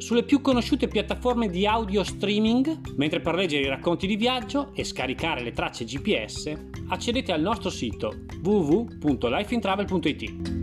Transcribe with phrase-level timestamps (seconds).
[0.00, 4.82] sulle più conosciute piattaforme di audio streaming, mentre per leggere i racconti di viaggio e
[4.82, 6.52] scaricare le tracce GPS
[6.88, 10.58] accedete al nostro sito www.lifeintravel.it.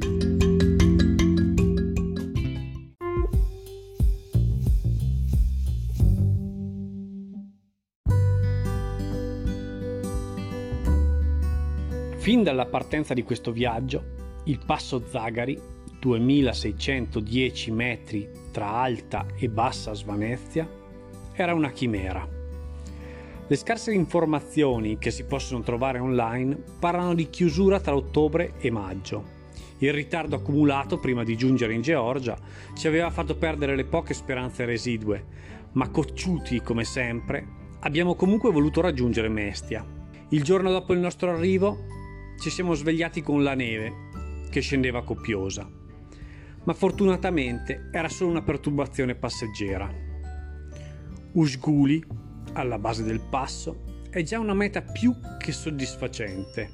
[12.17, 19.93] Fin dalla partenza di questo viaggio, il passo Zagari 2610 metri tra alta e bassa
[19.93, 20.69] Svanezia,
[21.33, 22.27] era una chimera.
[23.49, 29.35] Le scarse informazioni che si possono trovare online parlano di chiusura tra ottobre e maggio.
[29.79, 32.37] Il ritardo accumulato prima di giungere in Georgia
[32.75, 35.23] ci aveva fatto perdere le poche speranze residue,
[35.73, 37.45] ma cocciuti come sempre,
[37.81, 39.85] abbiamo comunque voluto raggiungere Mestia.
[40.29, 41.85] Il giorno dopo il nostro arrivo
[42.41, 43.93] ci siamo svegliati con la neve
[44.49, 45.76] che scendeva copiosa
[46.67, 49.89] ma fortunatamente era solo una perturbazione passeggera.
[51.31, 52.03] Usguli,
[52.53, 56.69] alla base del passo, è già una meta più che soddisfacente,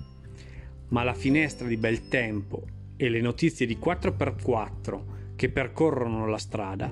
[0.90, 2.64] ma la finestra di bel tempo
[2.98, 6.92] e le notizie di 4x4 che percorrono la strada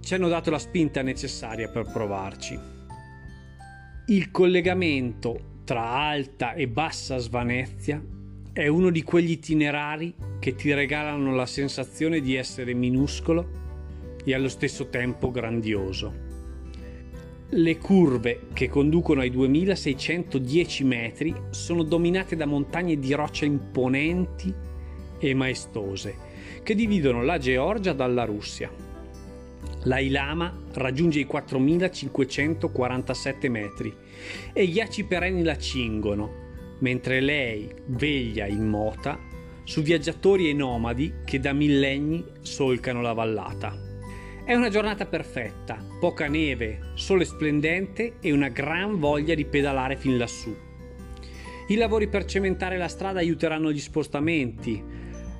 [0.00, 2.58] ci hanno dato la spinta necessaria per provarci.
[4.08, 8.02] Il collegamento tra alta e bassa Svanezia
[8.52, 13.58] è uno di quegli itinerari che ti regalano la sensazione di essere minuscolo
[14.24, 16.28] e allo stesso tempo grandioso.
[17.50, 24.52] Le curve che conducono ai 2610 metri sono dominate da montagne di roccia imponenti
[25.18, 26.28] e maestose
[26.62, 28.70] che dividono la Georgia dalla Russia.
[29.84, 33.94] La Ilama raggiunge i 4547 metri
[34.52, 36.39] e ghiacci perenni la cingono,
[36.80, 39.18] mentre lei veglia in mota
[39.64, 43.88] su viaggiatori e nomadi che da millenni solcano la vallata.
[44.44, 50.18] È una giornata perfetta, poca neve, sole splendente e una gran voglia di pedalare fin
[50.18, 50.54] lassù.
[51.68, 54.82] I lavori per cementare la strada aiuteranno gli spostamenti,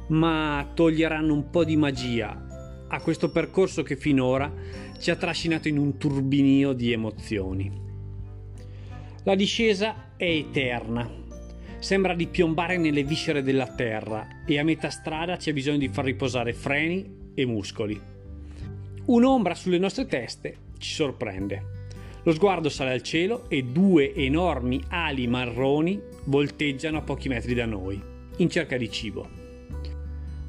[0.08, 2.46] ma toglieranno un po' di magia
[2.92, 4.52] a questo percorso che finora
[4.98, 7.88] ci ha trascinato in un turbinio di emozioni.
[9.24, 11.08] La discesa è eterna,
[11.80, 16.04] sembra di piombare nelle viscere della terra e a metà strada c'è bisogno di far
[16.04, 18.00] riposare freni e muscoli.
[19.06, 21.78] Un'ombra sulle nostre teste ci sorprende.
[22.22, 27.64] Lo sguardo sale al cielo e due enormi ali marroni volteggiano a pochi metri da
[27.64, 28.00] noi,
[28.36, 29.28] in cerca di cibo.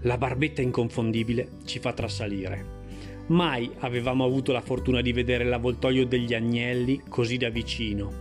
[0.01, 2.79] La barbetta inconfondibile ci fa trasalire.
[3.27, 8.11] Mai avevamo avuto la fortuna di vedere l'avvoltoio degli agnelli così da vicino.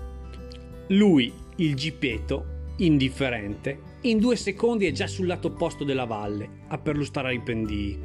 [0.89, 6.79] Lui, il gipeto, indifferente, in due secondi è già sul lato opposto della valle, a
[6.79, 7.99] perlustare i pendii.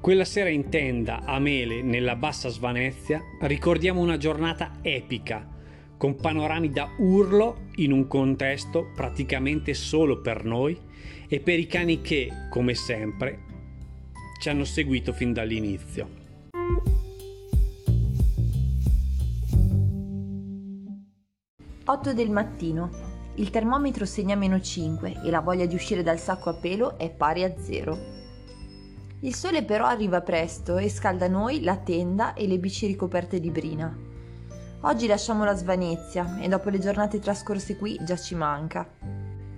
[0.00, 5.48] Quella sera in tenda a Mele, nella bassa Svanezia, ricordiamo una giornata epica,
[5.96, 10.76] con panorami da urlo in un contesto praticamente solo per noi
[11.28, 13.38] e per i cani che, come sempre,
[14.40, 16.21] ci hanno seguito fin dall'inizio.
[21.84, 22.90] 8 del mattino.
[23.34, 27.10] Il termometro segna meno 5 e la voglia di uscire dal sacco a pelo è
[27.10, 27.98] pari a zero.
[29.20, 33.50] Il sole però arriva presto e scalda noi, la tenda e le bici ricoperte di
[33.50, 33.92] brina.
[34.82, 38.88] Oggi lasciamo la Svanezia e dopo le giornate trascorse qui già ci manca.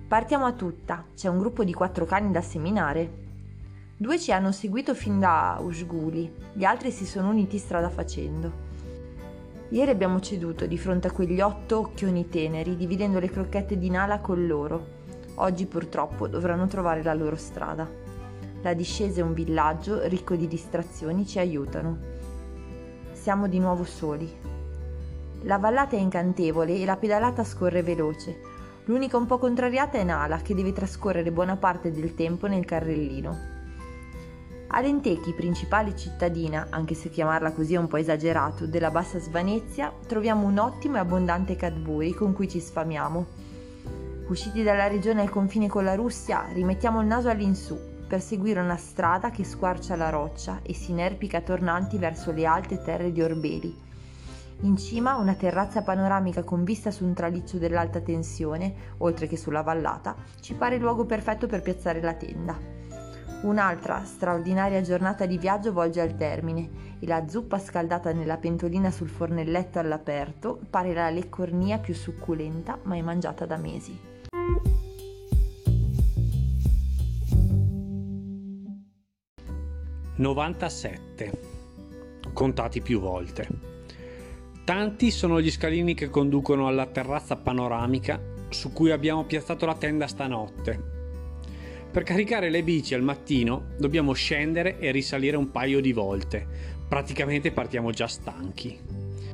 [0.07, 3.23] Partiamo a tutta, c'è un gruppo di quattro cani da seminare.
[3.97, 8.64] Due ci hanno seguito fin da Usguli, gli altri si sono uniti strada facendo.
[9.75, 14.19] Ieri abbiamo ceduto di fronte a quegli otto occhioni teneri, dividendo le crocchette di Nala
[14.19, 14.85] con loro.
[15.35, 17.85] Oggi purtroppo dovranno trovare la loro strada.
[18.61, 21.97] La discesa e un villaggio ricco di distrazioni ci aiutano.
[23.11, 24.33] Siamo di nuovo soli.
[25.41, 28.39] La vallata è incantevole e la pedalata scorre veloce.
[28.85, 33.54] L'unica un po' contrariata è Nala, che deve trascorrere buona parte del tempo nel carrellino.
[34.67, 39.93] A Lentechi, principale cittadina, anche se chiamarla così è un po' esagerato, della bassa Svanezia,
[40.07, 43.25] troviamo un ottimo e abbondante Cadbury con cui ci sfamiamo.
[44.27, 47.77] Usciti dalla regione al confine con la Russia, rimettiamo il naso all'insù
[48.07, 52.81] per seguire una strada che squarcia la roccia e si inerpica tornanti verso le alte
[52.81, 53.83] terre di Orbeli,
[54.61, 59.61] in cima una terrazza panoramica con vista su un traliccio dell'alta tensione, oltre che sulla
[59.61, 62.74] vallata, ci pare il luogo perfetto per piazzare la tenda.
[63.41, 69.09] Un'altra straordinaria giornata di viaggio volge al termine e la zuppa scaldata nella pentolina sul
[69.09, 74.13] fornelletto all'aperto pare la leccornia più succulenta mai mangiata da mesi.
[80.15, 81.39] Novantasette.
[82.33, 83.47] Contati più volte.
[84.63, 90.07] Tanti sono gli scalini che conducono alla terrazza panoramica su cui abbiamo piazzato la tenda
[90.07, 90.94] stanotte.
[91.95, 96.45] Per caricare le bici al mattino dobbiamo scendere e risalire un paio di volte.
[96.89, 98.77] Praticamente partiamo già stanchi.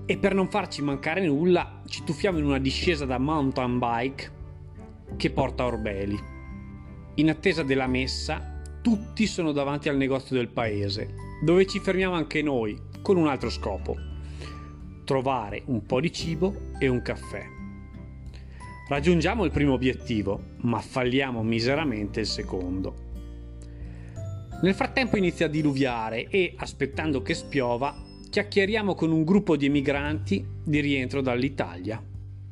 [0.06, 4.31] E per non farci mancare nulla ci tuffiamo in una discesa da mountain bike
[5.18, 6.19] che porta a Orbeli.
[7.16, 12.44] In attesa della messa, tutti sono davanti al negozio del paese, dove ci fermiamo anche
[12.44, 13.98] noi, con un altro scopo
[15.04, 17.61] trovare un po' di cibo e un caffè.
[18.91, 22.93] Raggiungiamo il primo obiettivo, ma falliamo miseramente il secondo.
[24.63, 27.95] Nel frattempo inizia a diluviare e, aspettando che spiova,
[28.29, 32.03] chiacchieriamo con un gruppo di emigranti di rientro dall'Italia.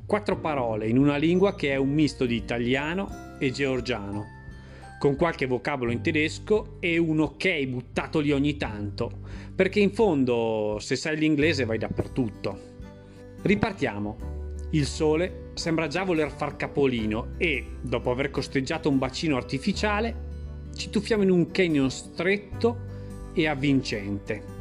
[0.06, 4.38] Quattro parole in una lingua che è un misto di italiano e georgiano
[4.98, 9.12] con qualche vocabolo in tedesco e un ok buttato lì ogni tanto,
[9.54, 12.60] perché in fondo se sai l'inglese vai dappertutto.
[13.42, 14.39] Ripartiamo.
[14.72, 20.28] Il sole sembra già voler far capolino e, dopo aver costeggiato un bacino artificiale,
[20.76, 22.78] ci tuffiamo in un canyon stretto
[23.34, 24.58] e avvincente.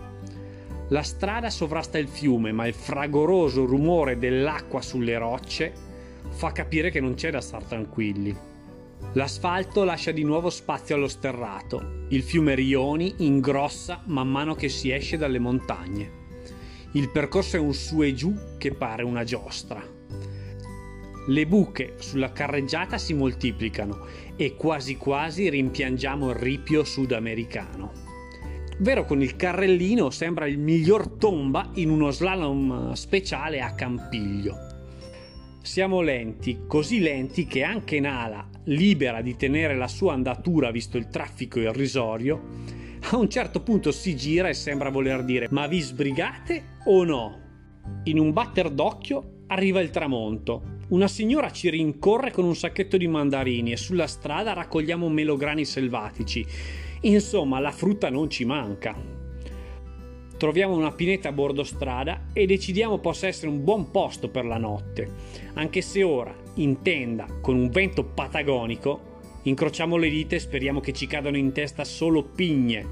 [0.88, 5.72] La strada sovrasta il fiume, ma il fragoroso rumore dell'acqua sulle rocce
[6.31, 8.34] fa capire che non c'è da star tranquilli.
[9.12, 12.06] L'asfalto lascia di nuovo spazio allo sterrato.
[12.08, 16.11] Il fiume Rioni ingrossa man mano che si esce dalle montagne.
[16.93, 19.96] Il percorso è un su e giù che pare una giostra.
[21.28, 27.92] Le buche sulla carreggiata si moltiplicano e quasi quasi rimpiangiamo il ripio sudamericano.
[28.78, 34.56] Vero con il carrellino sembra il miglior tomba in uno slalom speciale a Campiglio.
[35.60, 41.08] Siamo lenti, così lenti che anche Nala, libera di tenere la sua andatura visto il
[41.08, 42.40] traffico irrisorio,
[43.10, 47.40] a un certo punto si gira e sembra voler dire ma vi sbrigate o no?
[48.04, 50.76] In un batter d'occhio arriva il tramonto.
[50.88, 56.44] Una signora ci rincorre con un sacchetto di mandarini e sulla strada raccogliamo melograni selvatici.
[57.02, 59.19] Insomma, la frutta non ci manca
[60.38, 64.56] troviamo una pineta a bordo strada e decidiamo possa essere un buon posto per la
[64.56, 65.11] notte,
[65.55, 70.93] anche se ora, in tenda, con un vento patagonico, incrociamo le dita e speriamo che
[70.93, 72.87] ci cadano in testa solo pigne,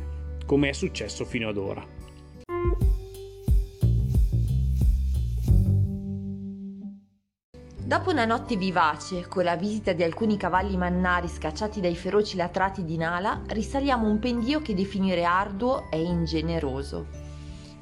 [0.44, 1.95] come è successo fino ad ora.
[7.86, 12.84] Dopo una notte vivace, con la visita di alcuni cavalli mannari scacciati dai feroci latrati
[12.84, 17.06] di Nala, risaliamo un pendio che definire arduo è ingeneroso.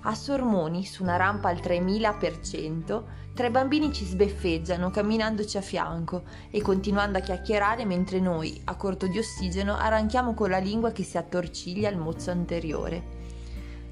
[0.02, 6.60] A Sormoni, su una rampa al 3000%, tre bambini ci sbeffeggiano camminandoci a fianco e
[6.60, 11.16] continuando a chiacchierare mentre noi, a corto di ossigeno, arranchiamo con la lingua che si
[11.16, 13.22] attorciglia al mozzo anteriore.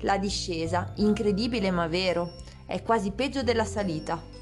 [0.01, 2.35] La discesa, incredibile ma vero,
[2.67, 4.42] è quasi peggio della salita.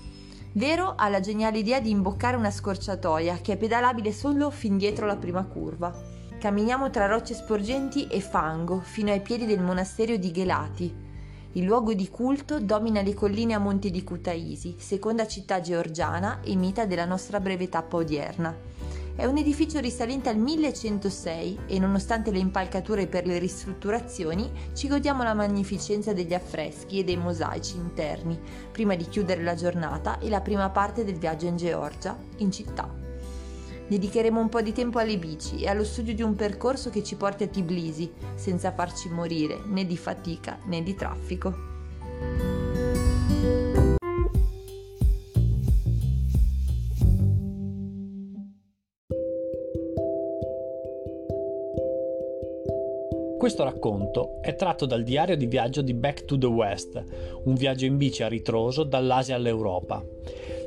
[0.52, 5.06] Vero ha la geniale idea di imboccare una scorciatoia che è pedalabile solo fin dietro
[5.06, 5.94] la prima curva.
[6.38, 11.08] Camminiamo tra rocce sporgenti e fango fino ai piedi del monastero di Ghelati,
[11.54, 16.54] il luogo di culto domina le colline a monte di Kutaisi, seconda città georgiana e
[16.54, 18.56] mita della nostra breve tappa odierna.
[19.20, 25.22] È un edificio risalente al 1106 e nonostante le impalcature per le ristrutturazioni ci godiamo
[25.22, 28.40] la magnificenza degli affreschi e dei mosaici interni,
[28.72, 32.90] prima di chiudere la giornata e la prima parte del viaggio in Georgia, in città.
[33.88, 37.16] Dedicheremo un po' di tempo alle bici e allo studio di un percorso che ci
[37.16, 42.49] porti a Tbilisi, senza farci morire né di fatica né di traffico.
[53.40, 57.02] Questo racconto è tratto dal diario di viaggio di Back to the West,
[57.44, 60.04] un viaggio in bici a ritroso dall'Asia all'Europa.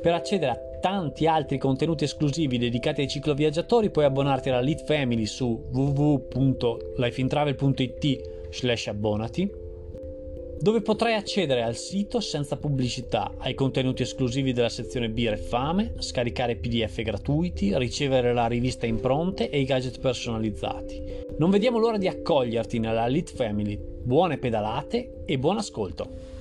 [0.02, 5.24] Per accedere a tanti altri contenuti esclusivi dedicati ai cicloviaggiatori puoi abbonarti alla Lead Family
[5.24, 9.62] su www.lifeintravel.it slash abbonati
[10.58, 15.92] dove potrai accedere al sito senza pubblicità, ai contenuti esclusivi della sezione birra e fame,
[15.98, 21.23] scaricare pdf gratuiti, ricevere la rivista impronte e i gadget personalizzati.
[21.36, 23.76] Non vediamo l'ora di accoglierti nella Lead Family.
[23.76, 26.33] Buone pedalate e buon ascolto!